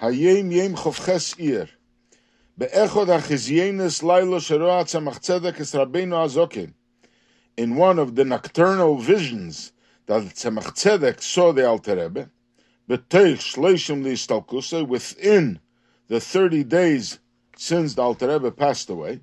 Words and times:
Hayom 0.00 0.52
Yom 0.52 0.74
Ir. 1.38 1.68
Be'echod 2.56 3.08
Es 3.08 3.50
Rabbeinu 5.74 6.14
Azokin. 6.14 6.72
In 7.56 7.74
one 7.74 7.98
of 7.98 8.14
the 8.14 8.24
nocturnal 8.24 8.98
visions 8.98 9.72
that 10.06 10.22
Tzemach 10.22 10.74
Tzedek 10.74 11.20
saw 11.20 11.52
the 11.52 11.66
Alter 11.66 11.96
Rebbe, 11.96 12.30
B'teich 12.88 13.38
Shleishim 13.38 14.04
Li'istalkusa, 14.04 14.86
within 14.86 15.58
the 16.06 16.20
30 16.20 16.62
days 16.64 17.18
since 17.56 17.94
the 17.94 18.02
Alter 18.02 18.28
Rebbe 18.28 18.52
passed 18.52 18.88
away, 18.90 19.20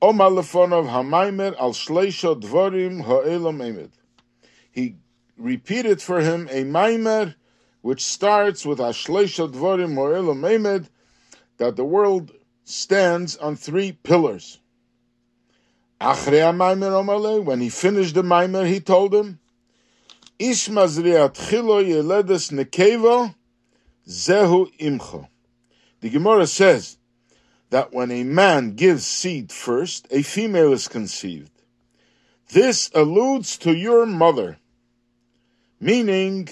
Omar 0.00 0.30
Lefonov 0.30 0.88
Hamaimer 0.88 1.54
Al 1.58 1.72
Shleisho 1.72 2.40
Dvorim 2.40 3.04
Ha'elam 3.04 3.58
Emed. 3.58 3.90
He 4.70 4.96
repeated 5.36 6.00
for 6.00 6.20
him 6.20 6.48
a 6.50 6.64
Maimer 6.64 7.34
which 7.84 8.02
starts 8.02 8.64
with 8.64 8.78
Ashleisha 8.78 9.46
Dvorim 9.52 9.92
Mo'elam 9.92 10.40
Emed, 10.40 10.88
that 11.58 11.76
the 11.76 11.84
world 11.84 12.32
stands 12.64 13.36
on 13.36 13.56
three 13.56 13.92
pillars. 13.92 14.58
When 16.00 16.16
he 17.60 17.68
finished 17.68 18.14
the 18.14 18.22
Maimer, 18.22 18.66
he 18.66 18.80
told 18.80 19.14
him, 19.14 19.38
zehu 24.08 24.72
imcho. 24.78 25.28
The 26.00 26.08
Gemara 26.08 26.46
says 26.46 26.96
that 27.68 27.92
when 27.92 28.10
a 28.10 28.24
man 28.24 28.76
gives 28.76 29.06
seed 29.06 29.52
first, 29.52 30.06
a 30.10 30.22
female 30.22 30.72
is 30.72 30.88
conceived. 30.88 31.52
This 32.48 32.90
alludes 32.94 33.58
to 33.58 33.74
your 33.76 34.06
mother, 34.06 34.56
meaning 35.78 36.48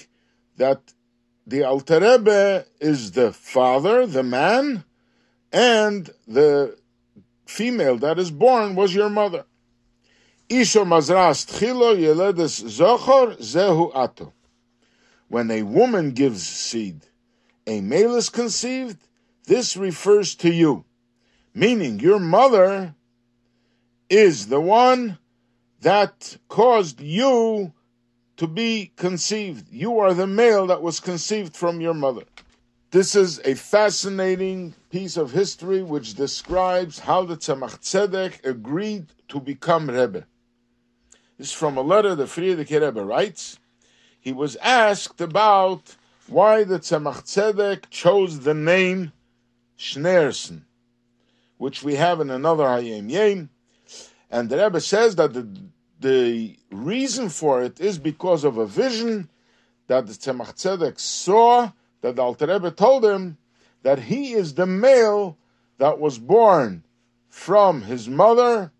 that 0.57 0.93
the 1.45 1.63
Alter 1.63 1.99
Rebbe 1.99 2.65
is 2.79 3.11
the 3.11 3.31
father, 3.33 4.05
the 4.05 4.23
man, 4.23 4.83
and 5.51 6.09
the 6.27 6.77
female 7.45 7.97
that 7.97 8.17
is 8.17 8.31
born 8.31 8.75
was 8.75 8.95
your 8.95 9.09
mother. 9.09 9.45
Isha 10.49 10.79
mazras 10.79 11.45
tchilo 11.45 11.97
yeledes 11.97 12.63
zochor 12.63 13.37
zehu 13.39 13.91
ato. 13.93 14.33
When 15.27 15.51
a 15.51 15.63
woman 15.63 16.11
gives 16.11 16.43
seed, 16.43 17.01
a 17.65 17.81
male 17.81 18.15
is 18.15 18.29
conceived, 18.29 18.97
this 19.45 19.75
refers 19.75 20.35
to 20.35 20.51
you. 20.51 20.85
Meaning 21.53 21.99
your 21.99 22.19
mother 22.19 22.95
is 24.09 24.47
the 24.47 24.61
one 24.61 25.17
that 25.81 26.37
caused 26.47 27.01
you 27.01 27.73
to 28.37 28.47
be 28.47 28.91
conceived. 28.95 29.71
You 29.71 29.99
are 29.99 30.13
the 30.13 30.27
male 30.27 30.67
that 30.67 30.81
was 30.81 30.99
conceived 30.99 31.55
from 31.55 31.81
your 31.81 31.93
mother. 31.93 32.23
This 32.91 33.15
is 33.15 33.39
a 33.39 33.55
fascinating 33.55 34.75
piece 34.91 35.17
of 35.17 35.31
history 35.31 35.81
which 35.81 36.13
describes 36.13 36.99
how 36.99 37.23
the 37.23 37.35
Tzemach 37.35 37.79
Tzedek 37.79 38.45
agreed 38.45 39.07
to 39.29 39.39
become 39.39 39.89
Rebbe. 39.89 40.25
This 41.37 41.47
is 41.47 41.53
from 41.53 41.77
a 41.77 41.81
letter 41.81 42.13
the 42.13 42.25
Frierdiker 42.25 42.81
Rebbe 42.81 43.03
writes. 43.03 43.57
He 44.19 44.31
was 44.31 44.55
asked 44.57 45.19
about 45.21 45.95
why 46.27 46.63
the 46.63 46.79
Tzemach 46.79 47.23
Tzedek 47.23 47.89
chose 47.89 48.41
the 48.41 48.53
name 48.53 49.11
Schneerson, 49.77 50.61
which 51.57 51.83
we 51.83 51.95
have 51.95 52.21
in 52.21 52.29
another 52.29 52.65
Hayom 52.65 53.09
Yom. 53.09 53.49
And 54.29 54.49
the 54.49 54.63
Rebbe 54.63 54.79
says 54.79 55.15
that 55.15 55.33
the 55.33 55.47
the 55.99 56.57
reason 56.71 57.29
for 57.29 57.63
it 57.63 57.79
is 57.79 57.97
because 57.97 58.43
of 58.43 58.57
a 58.57 58.65
vision 58.65 59.29
that 59.87 60.07
the 60.07 60.13
Tzemach 60.13 60.55
Tzedek 60.55 60.99
saw 60.99 61.71
that 62.01 62.15
the 62.15 62.21
Alter 62.21 62.47
Rebbe 62.47 62.71
told 62.71 63.05
him 63.05 63.37
that 63.83 63.99
he 63.99 64.33
is 64.33 64.53
the 64.53 64.65
male 64.65 65.37
that 65.77 65.99
was 65.99 66.17
born 66.17 66.83
from 67.29 67.81
his 67.81 68.07
mother, 68.07 68.71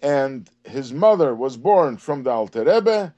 and 0.00 0.48
his 0.64 0.92
mother 0.92 1.34
was 1.34 1.56
born 1.56 1.96
from 1.96 2.22
the 2.22 2.30
Alter 2.30 2.64
Rebbe, 2.64 3.14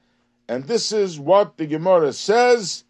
and 0.47 0.65
this 0.65 0.91
is 0.91 1.19
what 1.19 1.57
the 1.57 1.67
Gemara 1.67 2.11
says 2.13 2.83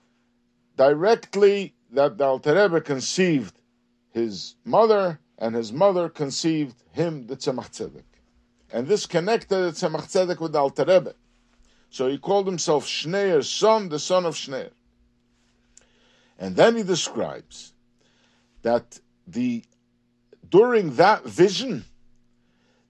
directly 0.78 1.74
that 1.92 2.18
the 2.18 2.26
Alter 2.26 2.56
Rebbe 2.56 2.82
conceived 2.82 3.60
his 4.12 4.56
mother, 4.64 5.20
and 5.38 5.56
his 5.56 5.72
mother 5.72 6.10
conceived 6.10 6.76
him, 6.92 7.28
the 7.28 7.36
Tzemach 7.36 7.72
Tzedek. 7.72 8.13
And 8.74 8.88
this 8.88 9.06
connected 9.06 9.76
Tzemach 9.76 10.10
Tzedek 10.12 10.40
with 10.40 10.56
Alter 10.56 10.86
Rebbe. 10.86 11.14
So 11.92 12.10
he 12.10 12.18
called 12.18 12.48
himself 12.48 12.88
Shneer's 12.88 13.48
son, 13.48 13.90
the 13.90 14.00
son 14.00 14.26
of 14.26 14.34
Shneer. 14.34 14.72
And 16.40 16.56
then 16.56 16.76
he 16.76 16.82
describes 16.82 17.74
that 18.64 19.00
the 19.28 19.64
during 20.50 20.96
that 20.96 21.24
vision, 21.24 21.86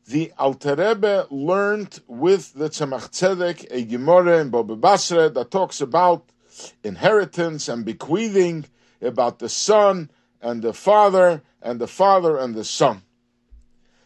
the 0.08 0.32
Alter 0.40 0.76
Rebbe 0.76 1.28
learned 1.30 2.00
with 2.08 2.54
the 2.54 2.70
Tzemach 2.70 3.10
Tzedek 3.12 3.68
a 3.70 3.84
Gemara 3.84 4.40
in 4.40 4.52
Baba 4.52 4.78
Basra 4.78 5.30
that 5.30 5.52
talks 5.52 5.82
about 5.82 6.30
inheritance 6.82 7.68
and 7.68 7.84
bequeathing, 7.84 8.66
about 9.02 9.40
the 9.40 9.50
son 9.50 10.10
and 10.42 10.62
the 10.62 10.74
father, 10.74 11.42
and 11.62 11.82
the 11.82 11.88
father 11.88 12.38
and 12.38 12.56
the 12.56 12.64
son. 12.64 13.02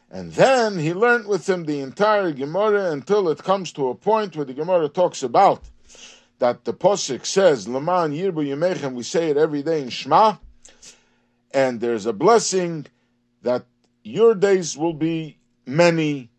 And 0.09 0.31
then 0.33 0.79
he 0.79 0.93
learned 0.93 1.27
with 1.27 1.49
him 1.49 1.65
the 1.65 1.79
entire 1.81 2.31
Gemara 2.31 2.91
until 2.91 3.29
it 3.29 3.43
comes 3.43 3.73
to 3.73 3.89
a 3.89 3.95
point 3.95 4.35
where 4.35 4.45
the 4.45 4.53
Gemara 4.53 4.87
talks 4.87 5.21
about 5.21 5.63
that 6.39 6.65
the 6.65 6.73
Posik 6.73 7.25
says, 7.25 7.67
Laman 7.67 8.13
Yirbu 8.13 8.47
Yemechem, 8.47 8.93
we 8.93 9.03
say 9.03 9.29
it 9.29 9.37
every 9.37 9.63
day 9.63 9.81
in 9.81 9.89
Shema, 9.89 10.35
and 11.51 11.81
there's 11.81 12.05
a 12.05 12.13
blessing 12.13 12.85
that 13.41 13.65
your 14.03 14.35
days 14.35 14.77
will 14.77 14.93
be 14.93 15.37
many, 15.65 16.29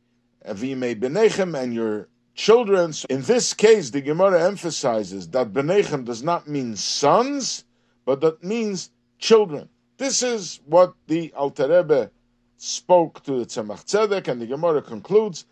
Avime 0.47 0.99
Benechem, 0.99 1.61
and 1.61 1.75
your 1.75 2.09
children. 2.35 2.93
In 3.11 3.23
this 3.23 3.53
case, 3.53 3.91
the 3.91 4.01
Gemara 4.01 4.45
emphasizes 4.45 5.29
that 5.31 5.53
Benechem 5.53 6.05
does 6.05 6.23
not 6.23 6.49
mean 6.49 6.77
sons, 6.77 7.65
but 8.07 8.21
that 8.21 8.43
means 8.43 8.91
children. 9.19 9.69
This 9.99 10.23
is 10.23 10.61
what 10.65 10.95
the 11.09 11.33
Alter 11.35 11.69
Rebbe 11.69 12.11
spoke 12.59 13.23
to 13.23 13.39
the 13.39 13.47
Tzemach 13.47 13.85
Tzedek, 13.87 14.29
and 14.29 14.43
the 14.43 14.47
Gemara 14.47 14.83
concludes 14.83 15.47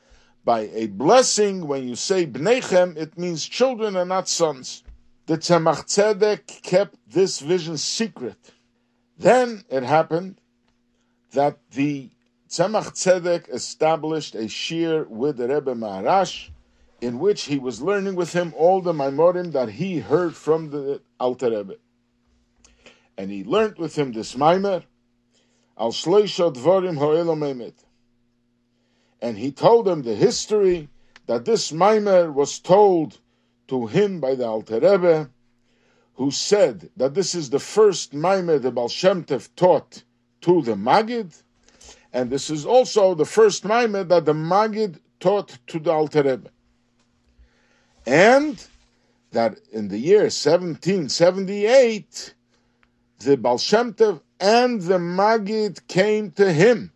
by 0.44 0.68
a 0.74 0.86
blessing. 0.88 1.66
When 1.66 1.88
you 1.88 1.96
say 1.96 2.26
Bnechem, 2.26 2.96
it 2.96 3.16
means 3.16 3.46
children 3.46 3.96
and 3.96 4.08
not 4.08 4.28
sons. 4.28 4.82
The 5.26 5.38
Tzemach 5.38 5.86
Tzedek 5.86 6.62
kept 6.62 6.96
this 7.08 7.40
vision 7.40 7.78
secret. 7.78 8.52
Then 9.18 9.64
it 9.70 9.82
happened 9.82 10.40
that 11.32 11.58
the 11.70 12.10
Tzemach 12.48 12.92
Tzedek 12.92 13.48
established 13.48 14.34
a 14.34 14.44
shiur 14.44 15.06
with 15.08 15.38
the 15.38 15.48
Rebbe 15.48 15.74
Maharash, 15.74 16.50
in 17.00 17.18
which 17.18 17.44
he 17.44 17.58
was 17.58 17.82
learning 17.82 18.14
with 18.14 18.32
him 18.32 18.52
all 18.56 18.80
the 18.80 18.92
Maimorim 18.92 19.52
that 19.52 19.68
he 19.68 19.98
heard 19.98 20.34
from 20.34 20.70
the 20.70 21.00
Alter 21.20 21.50
Rebbe. 21.50 21.76
And 23.18 23.30
he 23.30 23.44
learned 23.44 23.78
with 23.78 23.96
him 23.96 24.12
this 24.12 24.34
Maimer, 24.34 24.84
Al 25.78 25.92
Dvarim 25.92 27.72
And 29.20 29.38
he 29.38 29.52
told 29.52 29.86
them 29.86 30.02
the 30.02 30.14
history 30.14 30.88
that 31.26 31.44
this 31.44 31.72
Maimer 31.72 32.32
was 32.32 32.58
told 32.58 33.18
to 33.68 33.86
him 33.86 34.20
by 34.20 34.34
the 34.34 34.46
Alter 34.46 34.80
Rebbe, 34.80 35.30
who 36.14 36.30
said 36.30 36.88
that 36.96 37.14
this 37.14 37.34
is 37.34 37.50
the 37.50 37.58
first 37.58 38.12
Maimer 38.12 38.60
the 38.60 38.70
Baal 38.70 38.88
Shem 38.88 39.24
Tov 39.24 39.48
taught 39.56 40.02
to 40.42 40.62
the 40.62 40.74
Magid, 40.74 41.42
and 42.12 42.30
this 42.30 42.48
is 42.48 42.64
also 42.64 43.14
the 43.14 43.26
first 43.26 43.64
Maimer 43.64 44.08
that 44.08 44.24
the 44.24 44.32
Magid 44.32 45.00
taught 45.20 45.58
to 45.66 45.78
the 45.78 45.90
Alter 45.90 46.22
Rebbe. 46.22 46.50
And 48.06 48.64
that 49.32 49.58
in 49.72 49.88
the 49.88 49.98
year 49.98 50.22
1778, 50.22 52.34
the 53.20 53.36
Baal 53.36 53.60
and 54.38 54.82
the 54.82 54.98
Magid 54.98 55.86
came 55.88 56.30
to 56.32 56.52
him. 56.52 56.92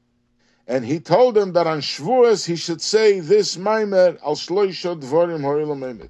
And 0.67 0.85
he 0.85 1.01
told 1.01 1.37
him 1.37 1.53
that 1.55 1.67
on 1.67 1.81
Shavuos 1.81 2.47
he 2.47 2.57
should 2.57 2.81
say 2.81 3.21
this 3.21 3.57
Maimer 3.57 4.19
al 4.23 4.37
Shloisha 4.37 5.01
Dvorim 5.01 5.41
Horilam 5.41 6.09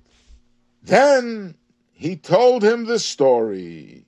Then 0.83 1.55
he 1.93 2.17
told 2.17 2.63
him 2.63 2.85
the 2.85 2.99
story 2.99 4.05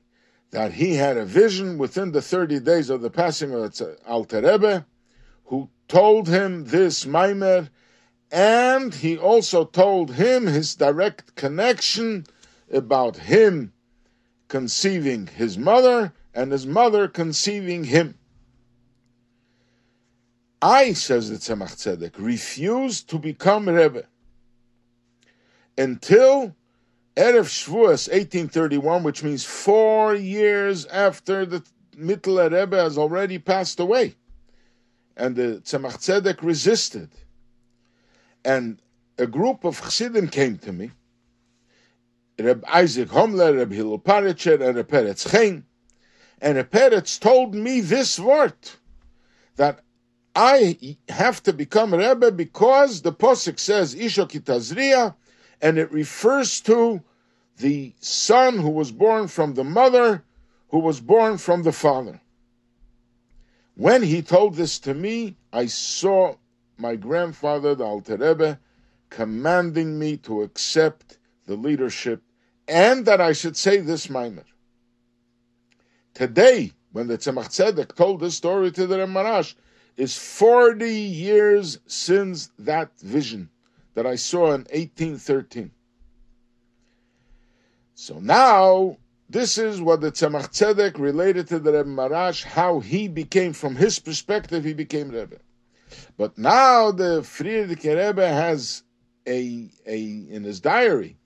that 0.50 0.72
he 0.72 0.94
had 0.94 1.16
a 1.16 1.24
vision 1.24 1.78
within 1.78 2.12
the 2.12 2.20
30 2.20 2.60
days 2.60 2.90
of 2.90 3.00
the 3.00 3.08
passing 3.08 3.54
of 3.54 3.80
Alter 4.06 4.42
Rebbe, 4.42 4.84
who 5.46 5.70
told 5.88 6.28
him 6.28 6.64
this 6.64 7.06
Maimer, 7.06 7.70
and 8.30 8.94
he 8.94 9.16
also 9.16 9.64
told 9.64 10.14
him 10.14 10.46
his 10.46 10.74
direct 10.74 11.34
connection 11.34 12.26
about 12.70 13.16
him 13.16 13.72
conceiving 14.52 15.26
his 15.26 15.56
mother 15.56 16.12
and 16.34 16.52
his 16.52 16.66
mother 16.66 17.08
conceiving 17.08 17.84
him. 17.84 18.14
I, 20.60 20.92
says 20.92 21.30
the 21.30 21.36
Tzemach 21.36 21.74
Tzedek, 21.74 22.12
refused 22.18 23.08
to 23.08 23.18
become 23.18 23.66
Rebbe 23.66 24.04
until 25.78 26.54
Erev 27.16 27.48
Shavuos 27.48 28.10
1831, 28.12 29.02
which 29.02 29.22
means 29.22 29.42
four 29.42 30.14
years 30.14 30.84
after 30.84 31.46
the 31.46 31.64
Mittler 31.96 32.52
Rebbe 32.52 32.76
has 32.76 32.98
already 32.98 33.38
passed 33.38 33.80
away. 33.80 34.16
And 35.16 35.34
the 35.34 35.62
Tzemach 35.64 35.96
Tzedek 35.96 36.42
resisted. 36.42 37.08
And 38.44 38.82
a 39.16 39.26
group 39.26 39.64
of 39.64 39.80
Chassidim 39.80 40.28
came 40.28 40.58
to 40.58 40.72
me. 40.74 40.90
Reb 42.44 42.64
Isaac 42.68 43.08
Homiler, 43.08 43.56
Reb 43.56 43.72
Hillel 43.72 43.98
Paritcher, 43.98 44.60
and 44.60 44.76
Reb 44.76 44.88
Peretz 44.88 45.30
Chein. 45.30 45.64
And 46.40 46.56
Reb 46.56 46.70
Peretz 46.70 47.18
told 47.18 47.54
me 47.54 47.80
this 47.80 48.18
word, 48.18 48.54
that 49.56 49.80
I 50.34 50.96
have 51.08 51.42
to 51.42 51.52
become 51.52 51.94
Rebbe 51.94 52.32
because 52.32 53.02
the 53.02 53.12
Posik 53.12 53.58
says 53.58 53.94
Isha 53.94 54.26
Kitazriya, 54.26 55.14
and 55.60 55.78
it 55.78 55.92
refers 55.92 56.60
to 56.62 57.02
the 57.58 57.94
son 58.00 58.58
who 58.58 58.70
was 58.70 58.90
born 58.90 59.28
from 59.28 59.54
the 59.54 59.64
mother 59.64 60.24
who 60.70 60.78
was 60.78 61.00
born 61.00 61.36
from 61.36 61.62
the 61.62 61.72
father. 61.72 62.20
When 63.74 64.02
he 64.02 64.22
told 64.22 64.54
this 64.54 64.78
to 64.80 64.94
me, 64.94 65.36
I 65.52 65.66
saw 65.66 66.36
my 66.78 66.96
grandfather, 66.96 67.74
the 67.74 67.84
Alter 67.84 68.16
Rebbe, 68.16 68.58
commanding 69.10 69.98
me 69.98 70.16
to 70.18 70.42
accept 70.42 71.18
the 71.46 71.56
leadership 71.56 72.22
and 72.72 73.04
that 73.04 73.20
I 73.20 73.32
should 73.34 73.56
say 73.56 73.78
this 73.78 74.06
maimer. 74.06 74.44
Today, 76.14 76.72
when 76.92 77.06
the 77.06 77.18
Tzemach 77.18 77.48
Tzedek 77.48 77.94
told 77.94 78.20
this 78.20 78.34
story 78.34 78.72
to 78.72 78.86
the 78.86 78.98
Rebbe 78.98 79.12
Maharash, 79.12 79.54
is 79.98 80.16
40 80.16 80.90
years 80.90 81.78
since 81.86 82.50
that 82.58 82.98
vision 83.00 83.50
that 83.94 84.06
I 84.06 84.16
saw 84.16 84.46
in 84.46 84.62
1813. 84.72 85.70
So 87.94 88.18
now, 88.18 88.96
this 89.28 89.58
is 89.58 89.82
what 89.82 90.00
the 90.00 90.10
Tzemach 90.10 90.48
Tzedek 90.48 90.98
related 90.98 91.48
to 91.48 91.58
the 91.58 91.72
Rebbe 91.72 91.90
Maharash, 91.90 92.42
how 92.42 92.80
he 92.80 93.06
became, 93.06 93.52
from 93.52 93.76
his 93.76 93.98
perspective, 93.98 94.64
he 94.64 94.72
became 94.72 95.10
Rebbe. 95.10 95.36
But 96.16 96.38
now 96.38 96.90
the 96.90 97.20
Frierdiker 97.20 98.06
Rebbe 98.06 98.26
has 98.26 98.82
a, 99.26 99.70
a, 99.86 99.98
in 99.98 100.42
his 100.42 100.60
diary, 100.60 101.18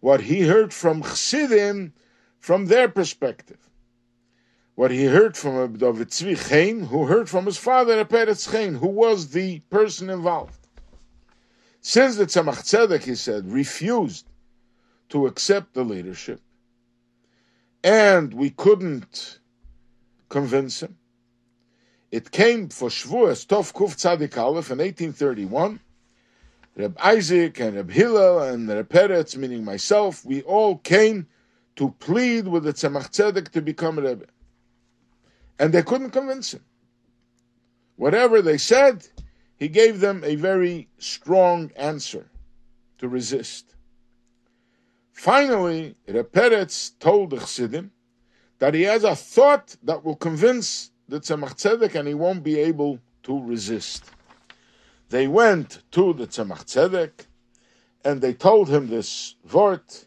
what 0.00 0.22
he 0.22 0.42
heard 0.42 0.72
from 0.72 1.02
Chassidim 1.02 1.92
from 2.38 2.66
their 2.66 2.88
perspective. 2.88 3.58
What 4.74 4.90
he 4.90 5.04
heard 5.04 5.36
from 5.36 5.76
David 5.76 6.08
Tzvi 6.08 6.48
Chein, 6.48 6.86
who 6.86 7.06
heard 7.06 7.28
from 7.28 7.44
his 7.44 7.58
father, 7.58 8.02
Peretz 8.04 8.50
Chein, 8.50 8.76
who 8.76 8.88
was 8.88 9.30
the 9.30 9.60
person 9.70 10.08
involved. 10.08 10.56
Since 11.82 12.16
the 12.16 12.24
Tzemach 12.26 12.62
Tzedek, 12.62 13.04
he 13.04 13.14
said, 13.14 13.52
refused 13.52 14.26
to 15.10 15.26
accept 15.26 15.74
the 15.74 15.84
leadership, 15.84 16.40
and 17.82 18.32
we 18.32 18.50
couldn't 18.50 19.38
convince 20.28 20.82
him, 20.82 20.96
it 22.10 22.30
came 22.30 22.68
for 22.68 22.88
Shavuos 22.88 23.46
Tov 23.46 23.72
Kuf 23.72 23.96
Tzadik 23.96 24.36
Aleph 24.36 24.70
in 24.70 24.78
1831. 24.78 25.80
Reb 26.80 26.96
Isaac 26.98 27.60
and 27.60 27.76
Reb 27.76 27.90
Hillel 27.90 28.40
and 28.40 28.68
Reb 28.68 28.88
Peretz, 28.88 29.36
meaning 29.36 29.64
myself, 29.64 30.24
we 30.24 30.42
all 30.42 30.78
came 30.78 31.26
to 31.76 31.90
plead 31.98 32.48
with 32.48 32.64
the 32.64 32.72
Tzemach 32.72 33.10
Tzedek 33.10 33.50
to 33.50 33.60
become 33.60 33.98
a 33.98 34.02
Rebbe. 34.02 34.26
And 35.58 35.72
they 35.72 35.82
couldn't 35.82 36.10
convince 36.10 36.54
him. 36.54 36.64
Whatever 37.96 38.40
they 38.40 38.56
said, 38.56 39.06
he 39.56 39.68
gave 39.68 40.00
them 40.00 40.22
a 40.24 40.36
very 40.36 40.88
strong 40.98 41.70
answer 41.76 42.26
to 42.98 43.08
resist. 43.08 43.74
Finally, 45.12 45.96
Reb 46.08 46.32
Peretz 46.32 46.98
told 46.98 47.30
the 47.30 47.36
Chassidim 47.36 47.90
that 48.58 48.72
he 48.72 48.82
has 48.82 49.04
a 49.04 49.14
thought 49.14 49.76
that 49.82 50.02
will 50.02 50.16
convince 50.16 50.90
the 51.08 51.20
Tzemach 51.20 51.56
Tzedek 51.56 51.94
and 51.94 52.08
he 52.08 52.14
won't 52.14 52.42
be 52.42 52.58
able 52.58 52.98
to 53.24 53.42
resist. 53.42 54.04
They 55.10 55.26
went 55.26 55.82
to 55.90 56.12
the 56.12 56.26
Tzemach 56.26 56.64
Tzedek 56.66 57.26
and 58.04 58.20
they 58.20 58.32
told 58.32 58.68
him 58.70 58.88
this 58.88 59.34
vort 59.44 60.06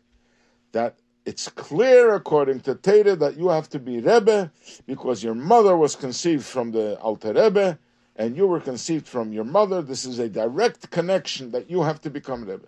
that 0.71 0.97
it's 1.25 1.49
clear 1.49 2.13
according 2.15 2.61
to 2.61 2.75
Teda 2.75 3.19
that 3.19 3.37
you 3.37 3.49
have 3.49 3.69
to 3.69 3.79
be 3.79 3.99
Rebbe 3.99 4.51
because 4.85 5.21
your 5.21 5.35
mother 5.35 5.75
was 5.75 5.95
conceived 5.97 6.45
from 6.45 6.71
the 6.71 6.97
Alter 6.99 7.33
Rebbe 7.33 7.77
and 8.15 8.37
you 8.37 8.47
were 8.47 8.61
conceived 8.61 9.05
from 9.05 9.33
your 9.33 9.43
mother. 9.43 9.81
This 9.81 10.05
is 10.05 10.19
a 10.19 10.29
direct 10.29 10.89
connection 10.89 11.51
that 11.51 11.69
you 11.69 11.81
have 11.83 11.99
to 12.01 12.09
become 12.09 12.45
Rebbe. 12.45 12.67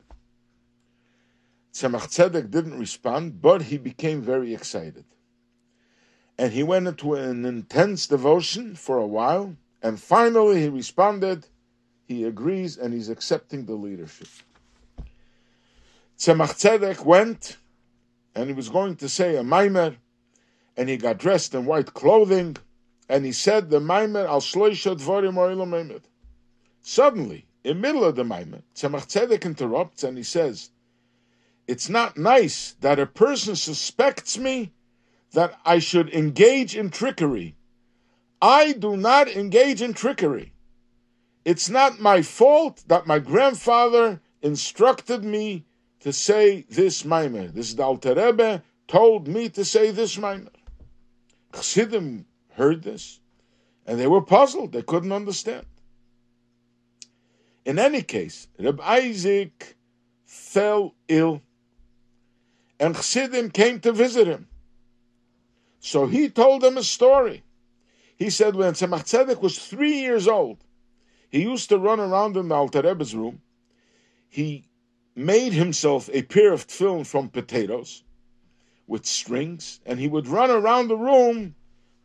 Tzemach 1.73 2.07
Tzedek 2.07 2.51
didn't 2.51 2.77
respond, 2.77 3.41
but 3.41 3.61
he 3.63 3.77
became 3.77 4.21
very 4.21 4.53
excited. 4.53 5.05
And 6.37 6.51
he 6.51 6.63
went 6.63 6.87
into 6.87 7.13
an 7.15 7.45
intense 7.45 8.07
devotion 8.07 8.75
for 8.75 8.97
a 8.97 9.07
while, 9.07 9.55
and 9.81 9.97
finally 9.99 10.61
he 10.61 10.67
responded, 10.67 11.47
he 12.07 12.23
agrees, 12.23 12.77
and 12.77 12.93
he's 12.93 13.09
accepting 13.09 13.65
the 13.65 13.73
leadership. 13.73 14.27
Tzemach 16.17 16.55
Tzedek 16.55 17.03
went, 17.03 17.57
and 18.33 18.47
he 18.47 18.53
was 18.53 18.69
going 18.69 18.95
to 18.97 19.09
say 19.09 19.35
a 19.35 19.43
maimer, 19.43 19.95
and 20.77 20.89
he 20.89 20.97
got 20.97 21.17
dressed 21.17 21.53
in 21.53 21.65
white 21.65 21.93
clothing, 21.93 22.57
and 23.09 23.25
he 23.25 23.31
said 23.31 23.69
the 23.69 23.79
maimer 23.79 24.27
al 24.27 24.41
shloisha 24.41 24.95
dvorim 24.97 26.01
Suddenly, 26.81 27.45
in 27.63 27.81
middle 27.81 28.03
of 28.03 28.15
the 28.15 28.23
maimer, 28.23 28.61
Tzemach 28.75 29.07
Tzedek 29.07 29.45
interrupts 29.45 30.03
and 30.03 30.17
he 30.17 30.23
says, 30.23 30.69
it's 31.67 31.89
not 31.89 32.17
nice 32.17 32.75
that 32.81 32.99
a 32.99 33.07
person 33.07 33.55
suspects 33.55 34.37
me 34.37 34.71
that 35.31 35.59
I 35.65 35.79
should 35.79 36.13
engage 36.13 36.75
in 36.75 36.91
trickery. 36.91 37.55
I 38.41 38.73
do 38.73 38.95
not 38.95 39.27
engage 39.27 39.81
in 39.81 39.93
trickery. 39.93 40.53
It's 41.45 41.69
not 41.69 41.99
my 41.99 42.23
fault 42.23 42.83
that 42.87 43.05
my 43.05 43.19
grandfather 43.19 44.19
instructed 44.41 45.23
me 45.23 45.65
to 45.99 46.11
say 46.11 46.65
this 46.69 47.03
maimer. 47.03 47.53
This 47.53 47.75
the 47.75 47.83
Alter 47.83 48.15
Rebbe 48.15 48.63
told 48.87 49.27
me 49.27 49.49
to 49.49 49.63
say 49.63 49.91
this 49.91 50.17
maimer. 50.17 50.49
Chassidim 51.53 52.25
heard 52.53 52.83
this, 52.83 53.19
and 53.85 53.99
they 53.99 54.07
were 54.07 54.21
puzzled. 54.21 54.71
They 54.71 54.81
couldn't 54.81 55.11
understand. 55.11 55.65
In 57.63 57.79
any 57.79 58.01
case, 58.01 58.47
Reb 58.59 58.81
Isaac 58.81 59.77
fell 60.25 60.95
ill 61.07 61.41
and 62.79 62.95
Chassidim 62.95 63.51
came 63.51 63.79
to 63.81 63.91
visit 63.91 64.27
him. 64.27 64.47
So 65.79 66.07
he 66.07 66.29
told 66.29 66.61
them 66.61 66.77
a 66.77 66.83
story. 66.83 67.43
He 68.17 68.29
said 68.29 68.55
when 68.55 68.73
Tzemach 68.73 69.03
Tzedek 69.03 69.41
was 69.41 69.59
three 69.59 69.99
years 69.99 70.27
old, 70.27 70.57
he 71.35 71.41
used 71.41 71.67
to 71.67 71.77
run 71.77 71.99
around 71.99 72.37
in 72.37 72.47
the 72.47 72.55
Alter 72.55 72.81
Rebbe's 72.81 73.13
room. 73.13 73.41
He 74.29 74.69
made 75.17 75.51
himself 75.51 76.09
a 76.13 76.21
pair 76.21 76.53
of 76.53 76.65
tefillin 76.65 77.05
from 77.05 77.27
potatoes 77.27 78.03
with 78.87 79.05
strings, 79.05 79.81
and 79.85 79.99
he 79.99 80.07
would 80.07 80.29
run 80.29 80.49
around 80.49 80.87
the 80.87 80.95
room 80.95 81.55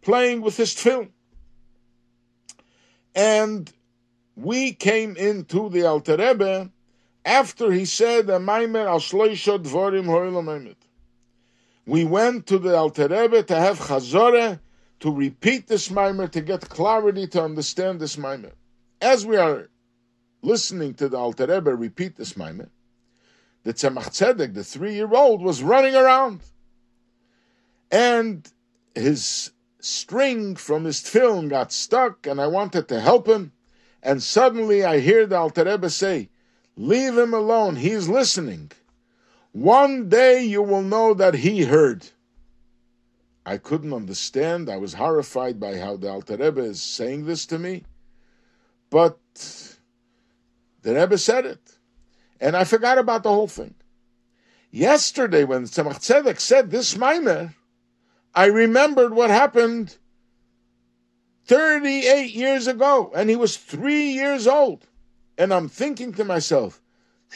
playing 0.03 0.41
with 0.41 0.57
his 0.57 0.75
tefillin. 0.75 1.11
And 3.15 3.73
we 4.35 4.73
came 4.73 5.17
into 5.17 5.69
the 5.69 5.87
Alter 5.87 6.17
Rebbe 6.17 6.73
after 7.25 7.71
he 7.71 7.85
said 7.85 8.27
the 8.27 8.41
Maimer 8.41 8.85
al 8.85 8.99
Shloisha 8.99 9.63
Dvorim 9.63 10.07
Hoilam 10.07 10.75
We 11.87 12.05
went 12.05 12.49
to 12.49 12.59
the 12.59 12.77
Alter 12.77 13.07
Rebbe 13.07 13.45
to 13.45 13.55
have 13.55 13.79
Chazorah 13.79 14.59
to 14.99 15.15
repeat 15.15 15.69
this 15.69 15.89
Maimer 15.89 16.29
to 16.33 16.41
get 16.41 16.69
clarity 16.69 17.29
to 17.29 17.45
understand 17.45 18.01
this 18.01 18.17
Maimer. 18.17 18.55
As 19.01 19.25
we 19.25 19.37
are 19.37 19.71
listening 20.43 20.95
to 20.95 21.09
the 21.09 21.17
Alter 21.17 21.47
Rebbe 21.47 21.75
repeat 21.75 22.17
this 22.17 22.35
Maimer, 22.35 22.69
the 23.63 23.73
Tzemach 23.73 24.11
Tzedek, 24.11 24.53
the 24.53 24.65
three-year-old, 24.65 25.43
was 25.43 25.63
running 25.63 25.95
around, 25.95 26.41
and 27.91 28.51
his 28.95 29.53
string 29.81 30.55
from 30.57 30.85
his 30.85 31.01
tefillin 31.01 31.49
got 31.49 31.73
stuck, 31.73 32.27
and 32.27 32.41
I 32.41 32.47
wanted 32.47 32.89
to 32.89 33.01
help 33.01 33.27
him, 33.27 33.53
and 34.03 34.23
suddenly 34.23 34.85
I 34.85 35.01
hear 35.01 35.27
the 35.27 35.37
Alter 35.37 35.65
Rebbe 35.65 35.89
say, 35.89 36.29
Leave 36.77 37.19
him 37.19 37.35
alone. 37.35 37.77
He's 37.77 38.09
listening. 38.09 38.71
One 39.53 40.09
day 40.09 40.45
you 40.45 40.63
will 40.63 40.83
know 40.83 41.13
that 41.15 41.35
he 41.35 41.65
heard. 41.65 42.07
I 43.45 43.57
couldn't 43.57 43.93
understand. 43.93 44.71
I 44.71 44.77
was 44.77 44.95
horrified 44.95 45.59
by 45.59 45.79
how 45.79 45.97
the 45.97 46.09
Alter 46.09 46.37
Rebbe 46.37 46.63
is 46.63 46.81
saying 46.81 47.27
this 47.27 47.45
to 47.47 47.59
me. 47.59 47.85
But 48.91 49.19
the 50.83 50.95
Rebbe 50.95 51.17
said 51.17 51.47
it. 51.47 51.79
And 52.41 52.57
I 52.57 52.65
forgot 52.65 52.99
about 52.99 53.23
the 53.23 53.31
whole 53.31 53.49
thing. 53.49 53.75
Yesterday, 54.71 55.45
when 55.45 55.65
Tzemach 55.65 55.99
Tzedek 55.99 56.41
said 56.41 56.71
this 56.71 56.95
Maimer, 56.95 57.55
I 58.35 58.47
remembered 58.47 59.13
what 59.15 59.31
happened 59.31 59.97
38 61.47 62.33
years 62.33 62.67
ago, 62.67 63.11
and 63.15 63.29
he 63.29 63.37
was 63.37 63.57
three 63.57 64.11
years 64.11 64.47
old. 64.47 64.87
And 65.37 65.53
I'm 65.53 65.69
thinking 65.69 66.13
to 66.15 66.25
myself, 66.25 66.81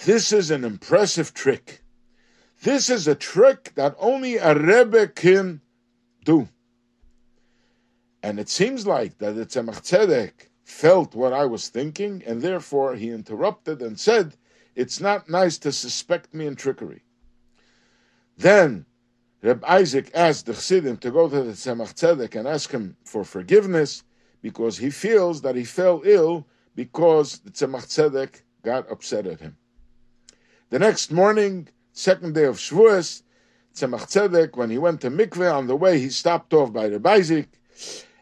this 0.05 0.33
is 0.33 0.51
an 0.51 0.65
impressive 0.65 1.35
trick. 1.35 1.83
This 2.63 2.89
is 2.89 3.09
a 3.09 3.15
trick 3.15 3.73
that 3.75 3.97
only 3.99 4.37
a 4.37 4.55
Rebbe 4.55 5.09
can 5.09 5.61
do. 6.25 6.49
And 8.23 8.39
it 8.39 8.49
seems 8.49 8.87
like 8.87 9.19
that 9.19 9.33
the 9.33 9.47
Tzemach 9.47 9.83
Tzedek 9.83 10.49
felt 10.65 11.15
what 11.15 11.33
I 11.33 11.45
was 11.45 11.69
thinking, 11.69 12.23
and 12.27 12.43
therefore 12.43 12.97
he 12.97 13.11
interrupted 13.11 13.83
and 13.83 14.01
said, 14.01 14.37
It's 14.75 15.01
not 15.01 15.29
nice 15.29 15.59
to 15.59 15.73
suspect 15.73 16.35
me 16.35 16.47
in 16.47 16.57
trickery. 16.57 17.03
Then 18.37 18.87
Reb 19.43 19.63
Isaac 19.67 20.11
asked 20.15 20.47
the 20.47 20.55
Chassidim 20.55 20.97
to 20.99 21.11
go 21.11 21.29
to 21.29 21.43
the 21.43 21.53
Tzemach 21.53 21.95
Tzedek 21.95 22.35
and 22.35 22.49
ask 22.49 22.71
him 22.71 22.97
for 23.05 23.25
forgiveness 23.25 24.03
because 24.41 24.79
he 24.79 24.91
feels 24.91 25.43
that 25.43 25.55
he 25.55 25.65
fell 25.65 26.01
ill 26.05 26.47
because 26.75 27.39
the 27.41 27.51
Tzemach 27.51 27.87
Tzedek 27.87 28.41
got 28.63 28.91
upset 28.91 29.27
at 29.27 29.41
him. 29.41 29.57
The 30.71 30.79
next 30.79 31.13
morning, 31.13 31.69
second 31.93 32.35
day 32.35 32.45
of 32.45 32.57
Shavuos, 32.57 33.23
Tzemach 33.75 34.09
Tzedek, 34.09 34.57
when 34.57 34.71
he 34.71 34.79
went 34.79 35.03
to 35.03 35.11
mikveh, 35.11 35.55
on 35.55 35.67
the 35.67 35.77
way 35.77 35.99
he 35.99 36.09
stopped 36.09 36.55
off 36.55 36.73
by 36.73 36.89
Reb 36.89 37.07
Isaac, 37.07 37.49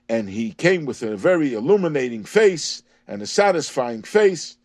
and 0.09 0.29
he 0.29 0.53
came 0.53 0.85
with 0.85 1.03
a 1.03 1.17
very 1.17 1.55
illuminating 1.55 2.25
face 2.25 2.83
and 3.07 3.23
a 3.23 3.27
satisfying 3.27 4.03
face. 4.03 4.57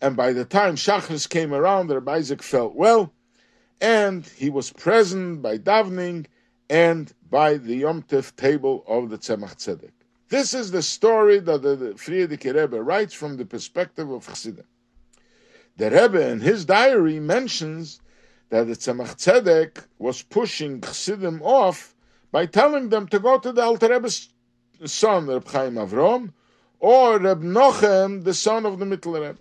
And 0.00 0.16
by 0.16 0.32
the 0.32 0.44
time 0.44 0.76
Shachris 0.76 1.28
came 1.28 1.52
around, 1.52 1.90
Reb 1.90 2.08
Isaac 2.08 2.42
felt 2.42 2.74
well, 2.74 3.12
and 3.80 4.24
he 4.26 4.50
was 4.50 4.72
present 4.72 5.42
by 5.42 5.58
davening 5.58 6.26
and 6.70 7.12
by 7.28 7.56
the 7.56 7.76
Yom 7.76 8.02
Tif 8.02 8.34
table 8.36 8.84
of 8.86 9.10
the 9.10 9.18
Tzemach 9.18 9.56
Tzedek. 9.56 9.90
This 10.28 10.54
is 10.54 10.70
the 10.70 10.82
story 10.82 11.38
that 11.40 11.62
the, 11.62 11.94
Frierdiker 11.96 12.54
Rebbe 12.54 12.80
writes 12.80 13.14
from 13.14 13.36
the 13.36 13.44
perspective 13.44 14.10
of 14.10 14.26
Chassidim. 14.26 14.64
The 15.76 15.90
Rebbe 15.90 16.30
in 16.30 16.40
his 16.40 16.64
diary 16.64 17.20
mentions 17.20 18.00
that 18.50 18.66
the 18.66 18.74
Tzemach 18.74 19.16
Tzedek 19.16 19.84
was 19.98 20.22
pushing 20.22 20.80
Chassidim 20.80 21.42
off 21.42 21.94
by 22.30 22.46
telling 22.46 22.88
them 22.88 23.06
to 23.08 23.18
go 23.18 23.38
to 23.38 23.52
the 23.52 23.62
Alter 23.62 23.88
Rebbe's 23.88 24.28
son, 24.84 25.26
Reb 25.26 25.46
Chaim 25.48 25.74
Avrom, 25.74 26.32
or 26.80 27.18
Reb 27.18 27.42
Nochem, 27.42 28.24
the 28.24 28.34
son 28.34 28.66
of 28.66 28.78
the 28.78 28.84
Mittler 28.84 29.20
Rebbe. 29.20 29.38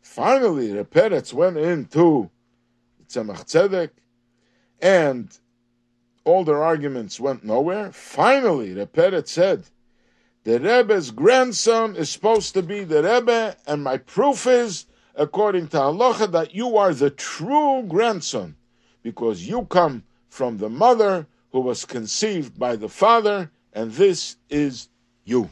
Finally, 0.00 0.72
Reb 0.72 0.90
Peretz 0.90 1.32
went 1.32 1.56
into 1.56 2.30
Tzemach 3.08 3.44
Tzedek, 3.44 3.90
and 4.80 5.36
all 6.24 6.44
their 6.44 6.62
arguments 6.62 7.18
went 7.18 7.44
nowhere. 7.44 7.92
Finally, 7.92 8.74
Reb 8.74 8.92
Peretz 8.92 9.28
said, 9.28 9.64
the 10.44 10.60
Rebbe's 10.60 11.10
grandson 11.10 11.96
is 11.96 12.08
supposed 12.08 12.54
to 12.54 12.62
be 12.62 12.84
the 12.84 13.02
Rebbe, 13.02 13.56
and 13.66 13.82
my 13.82 13.98
proof 13.98 14.46
is, 14.46 14.86
according 15.16 15.66
to 15.68 15.76
halacha, 15.76 16.30
that 16.30 16.54
you 16.54 16.76
are 16.76 16.94
the 16.94 17.10
true 17.10 17.82
grandson, 17.82 18.54
because 19.02 19.48
you 19.48 19.64
come 19.64 20.04
from 20.28 20.58
the 20.58 20.68
mother 20.68 21.26
who 21.50 21.58
was 21.58 21.84
conceived 21.84 22.56
by 22.56 22.76
the 22.76 22.88
father, 22.88 23.50
and 23.76 23.92
this 23.92 24.36
is 24.48 24.88
you. 25.24 25.50